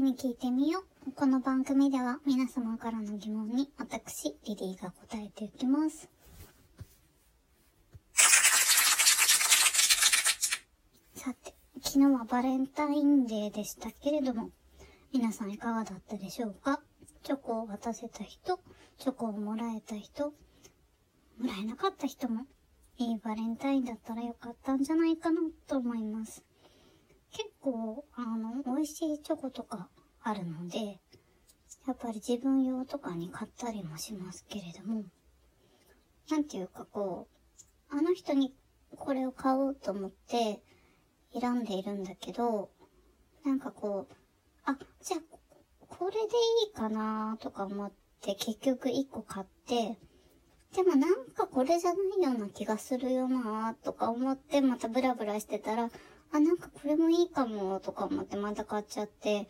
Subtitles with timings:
[0.00, 1.12] に聞いてみよう。
[1.12, 6.08] この番組では皆様からの疑問に私、リリーが答えていきます。
[11.14, 14.48] さて、昨日はバレンタインデーでしたけれども、
[15.12, 16.80] 皆さんいかがだったでしょうか？
[17.22, 18.58] チョコを渡せた人、
[18.96, 20.32] チョコをもらえた人、も
[21.46, 22.46] らえなかった人も、
[22.96, 26.42] いいバレンタインだったらよかったんじゃないかなと思います。
[27.32, 29.88] 結構、あの、美味しいチョコとか
[30.22, 31.00] あるので、
[31.86, 35.04] やっぱり自分用とかに買ったりもしますけれども、
[36.30, 37.28] なんていうかこ
[37.90, 38.54] う、あの人に
[38.96, 40.62] これを買おうと思って
[41.38, 42.70] 選んでいるんだけど、
[43.44, 44.14] なんかこう、
[44.64, 45.20] あ、じゃあ、
[45.88, 46.26] これでい
[46.70, 47.90] いかなとか思っ
[48.20, 49.98] て結局1個買って、
[50.74, 55.90] でもなんかこれじゃないような気がするよなとか思ってまたブラブラしてたら、
[56.32, 59.48] あ、なんかこれもいいかもとか思ってまた買っちゃって、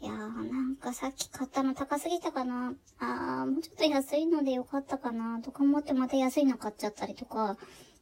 [0.00, 0.16] いやー
[0.52, 2.74] なんかさっき買ったの高すぎたかな。
[2.98, 7.56] あーもうちょっと安いのでよかったかなとか思ってまた安いの買っちゃったりとか、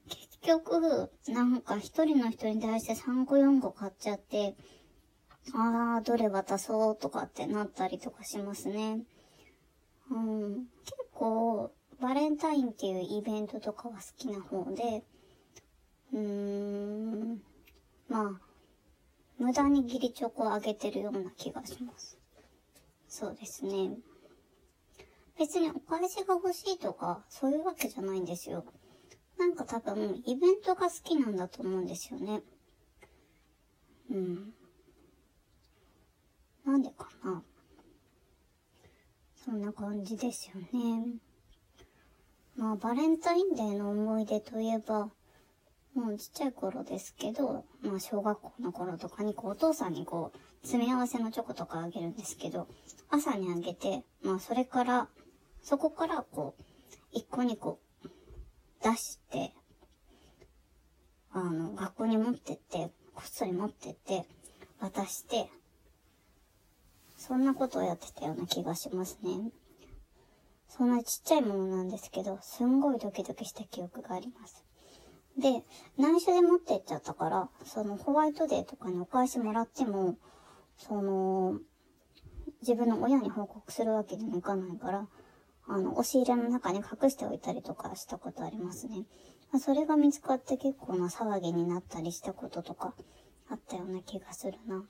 [0.09, 4.55] 結局、なんか一人の人に対して3個4個買っちゃって、
[5.55, 9.01] あー、どれ渡そうとかってなったりとかしますね。
[10.11, 15.05] うん、結構、バレンタインっていうイベントとかは好きな方で、
[16.13, 17.43] うーん、
[18.11, 18.41] まあ、
[19.39, 22.19] 無駄に義理チョコをあげてるような気がします。
[23.08, 23.92] そうですね。
[25.39, 28.64] 別にお返しが欲しいとか、そういうわけじゃないんですよ。
[29.39, 32.42] なんか多分、イベントが好きなんだと思うんですよね。
[34.11, 34.52] うん。
[36.67, 37.42] なんでかな。
[39.36, 41.14] そんな感じですよね。
[42.56, 45.11] まあ、バレンタインデーの思い出といえば、
[45.94, 52.68] もうちっちゃい頃ですけど、まあ、小学校の頃とかにこう、お父さんにこう、詰め合わせのチョコとかあげるんですけど、
[53.11, 55.08] 朝にあげて、まあ、それから、
[55.62, 56.62] そこからこう、
[57.12, 57.80] 一個二個
[58.83, 59.52] 出して、
[61.33, 64.24] あの、学校に持ってって、こっそり持ってって、
[64.80, 65.50] 渡して、
[67.17, 69.52] そんなことをやってたような気がしますね。
[70.68, 74.64] そんなちっちゃいものなんですけど、すんごいドキドキした記憶があります。
[75.40, 75.64] で、
[75.98, 80.17] 内緒で持ってっちゃったから、そのホワイトデーとかにお返しもらっても、
[80.77, 81.58] その、
[82.61, 85.08] 自分の親に報告するわけにもいかないから、
[85.67, 89.06] あの、押し入れの中に隠しておいたりとかしたことありますね。
[89.58, 92.95] それが見つかって結構な騒ぎになったりしたこととか
[93.48, 94.84] あったような気がするな。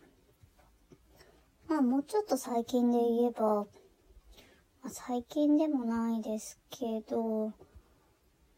[1.68, 3.66] まあもうちょっと最近で言えば、
[4.82, 7.52] ま、最近でもないですけど、う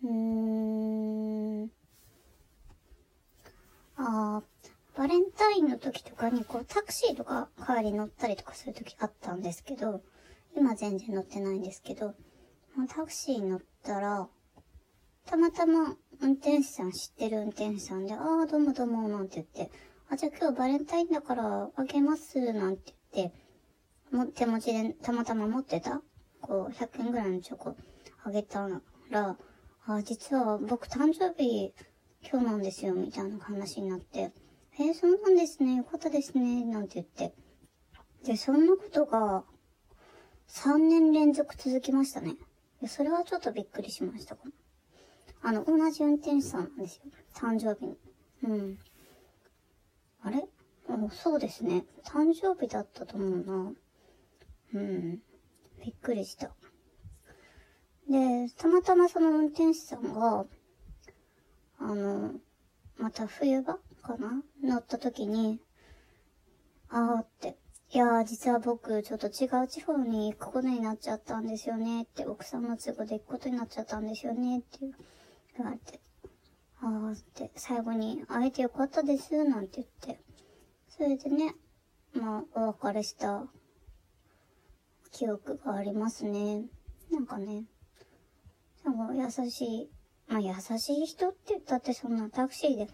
[0.04, 1.70] ーん、
[4.04, 4.42] ああ、
[4.96, 10.02] バレンタインの時とかにこうタクシーとか代わり乗ったりとかする時あったんですけど、
[10.56, 12.14] 今全然乗ってないんですけど、
[12.88, 14.28] タクシー乗ったら、
[15.24, 19.70] たまたま運転手さん知ってる運転手さんで、ああ、どうもどうも、なんて言って、
[20.10, 23.36] あ、じゃあ今日バレンタインだからあげます、なんて言って、
[24.10, 26.02] も手持ちでたまたま持ってた、
[26.40, 27.76] こう、100円ぐらいのチョコ
[28.24, 28.68] あげた
[29.10, 29.36] ら、
[29.86, 31.72] あ、実は僕誕生日
[32.28, 34.32] 今日なんですよ、みたいな話になって、
[34.78, 37.34] えー、そうなんですね、よかったですね、なんて言って。
[38.24, 39.44] で、そんなことが、
[40.48, 42.36] 3年連続続きましたね。
[42.86, 44.42] それはちょっとびっくりしましたか。
[45.42, 47.10] あの、同じ運転手さんなんですよ。
[47.34, 47.98] 誕生日に。
[48.44, 48.78] うん。
[50.22, 50.46] あれ？
[51.10, 51.84] そうですね。
[52.04, 53.72] 誕生日だったと思うな。
[54.74, 55.22] うん。
[55.84, 56.54] びっくりした。
[58.08, 60.46] で、たまたまその運転手さんが、
[61.84, 62.34] あの、
[62.96, 64.42] また冬場かな？
[64.62, 65.58] 乗った時に、
[66.88, 67.58] あーって、
[67.90, 72.02] いやー、実は僕、ちょっと違う地方に行くことになっちゃったんですよね。
[72.02, 74.60] って、奥さんの都合で行くことになっちゃったんですよね。
[74.60, 74.78] って
[75.56, 76.00] 言われて、
[76.80, 80.22] あーって、最後に会えてよかったです、なんて言って、
[80.88, 81.54] それでね、
[82.14, 83.46] まあ、お別れした
[85.10, 86.64] 記憶がありますね。
[87.10, 87.64] なんかね、
[88.84, 89.90] なんか優しい、
[90.32, 92.88] まあ優しい人って言ったってそんなタクシーで、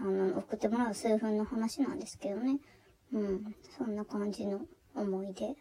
[0.00, 2.58] あの、送ってもらう数分の話なんですけどね。
[3.12, 4.62] うん、そんな感じの
[4.96, 5.54] 思い出。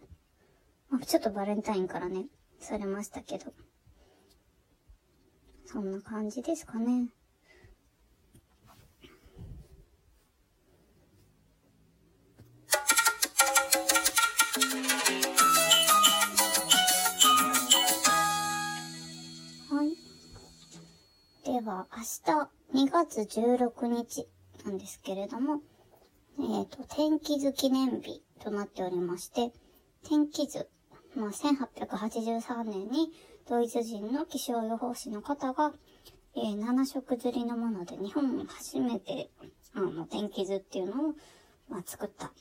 [0.89, 2.25] まあ、ちょっとバレンタインからね、
[2.59, 3.53] されましたけど。
[5.65, 7.09] そんな感じですかね。
[21.51, 24.25] では、明日2月16日
[24.63, 25.59] なんですけれども、
[26.39, 29.51] えっ、と、天気図記念日となっておりまして、
[30.07, 30.69] 天気図、
[31.13, 33.11] まあ、1883年に
[33.49, 35.73] ドイツ人の気象予報士の方が、
[36.37, 39.29] えー7色釣りのもので日本に初めて、
[39.73, 41.13] あの、天気図っていうのを、
[41.67, 42.31] まあ、作った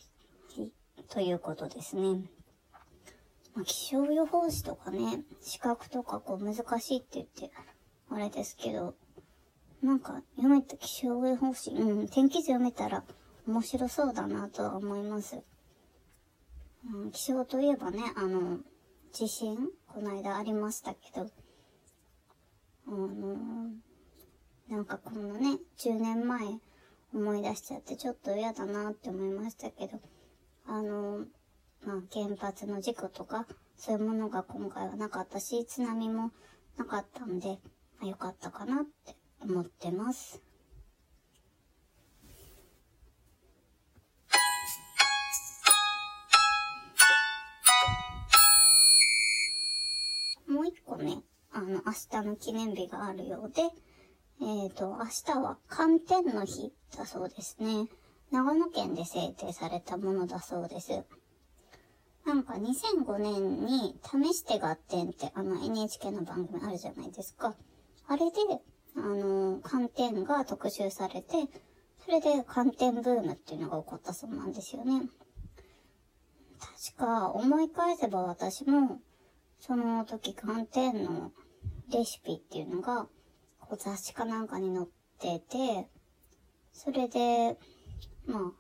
[1.09, 2.21] ということですね。
[3.57, 7.51] まあ、気象予報士とかね、資格とかこう難しいって言って、
[8.13, 8.95] あれですけど、
[9.83, 13.03] なんか読めた気象予報士、うん、天気図読めたら
[13.47, 15.43] 面白そうだなとは思います。
[16.93, 18.59] うん、気象といえばね、あの、
[19.13, 19.57] 地震、
[19.87, 21.31] この間ありましたけど、
[22.87, 23.37] あの、
[24.69, 26.41] なんかこのね、10年前
[27.15, 29.99] 思い出しちゃってちょっと嫌だなって思いましたけど、
[30.67, 31.25] あの、
[31.85, 33.47] まあ、原発の事故とか、
[33.77, 36.31] そういうものが今回はなかったし、津波も
[36.77, 37.59] なかったんで、
[37.99, 40.43] まあ、よかったかなって思ってます。
[50.47, 51.23] もう一個ね、
[51.53, 53.63] あの、明日の記念日があるようで、
[54.43, 57.89] えっ、と、明日は寒天の日だそうですね。
[58.31, 61.05] 長野県で制定されたものだそうです。
[62.25, 67.55] なんか2005年に試して合点ってあの NHK の番組あるじゃないですか。
[68.07, 68.37] あれで、
[68.97, 71.49] あの、寒天が特集されて、
[72.05, 75.09] それで寒天ブームっていうのが起こったそうなんですよね。
[76.59, 79.01] 確か思い返せば私も、
[79.59, 81.33] その時寒天の
[81.93, 83.09] レシピっていうのが、
[83.61, 84.89] こう雑誌かなんかに載っ
[85.19, 85.89] てて、
[86.73, 87.59] それで、
[88.27, 88.53] まあ、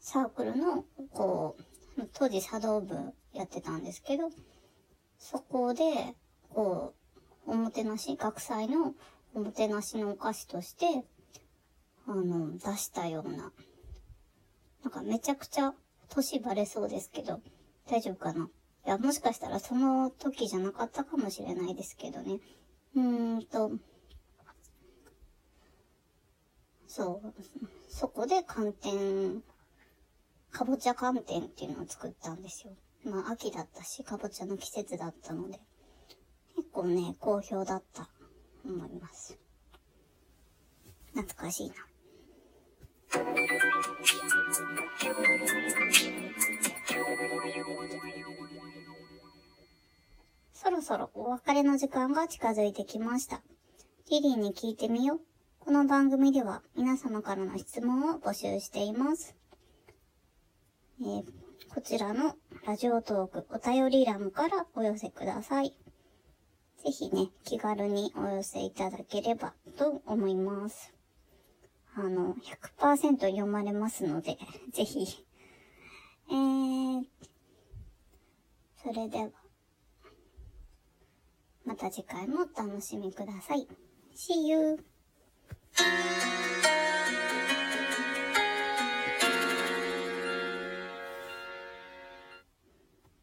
[0.00, 1.56] サークルの、こ
[1.98, 2.94] う、当時茶道部
[3.32, 4.30] やってたんですけど、
[5.18, 6.14] そこで、
[6.50, 6.94] こ
[7.46, 8.94] う、おもてなし、学祭の
[9.34, 11.04] おもてなしのお菓子として、
[12.06, 13.52] あの、出したような、
[14.82, 15.74] なんかめちゃくちゃ
[16.08, 17.40] 年バレそうですけど、
[17.90, 18.48] 大丈夫かな。
[18.86, 22.40] いや、もしかしたらその時じゃなかったかもしれないですけどね。
[22.96, 23.72] うーんと、
[26.86, 27.34] そう、
[27.88, 29.42] そこで寒天、
[30.50, 32.72] かぼちゃ寒天っていうのを作ったんですよ。
[33.04, 35.60] まあ秋だったし、かぼちゃの季節だったので、
[36.56, 38.08] 結構ね、好評だった、
[38.64, 39.38] 思います。
[41.14, 41.74] 懐かしいな。
[50.52, 53.42] そろそろお別れの時間が近づいてきました。
[54.10, 55.20] リリーに聞いてみよう。
[55.60, 59.36] この番組では皆様からの質問を募集しています。
[61.00, 62.34] えーこちらの
[62.66, 65.74] ラジオトークお便り欄からお寄せください。
[66.84, 70.92] ぜひね、気軽にお寄せいただければと思います。
[71.94, 72.34] あの、
[72.80, 74.38] 100%読まれますので、
[74.72, 75.24] ぜひ。
[76.30, 77.04] えー、
[78.82, 79.30] それでは、
[81.64, 83.66] また次回もお楽しみください。
[84.14, 84.84] See you!